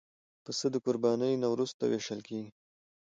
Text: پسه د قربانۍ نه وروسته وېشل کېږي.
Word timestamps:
پسه 0.43 0.67
د 0.73 0.75
قربانۍ 0.85 1.33
نه 1.43 1.47
وروسته 1.53 1.83
وېشل 1.85 2.19
کېږي. 2.27 2.51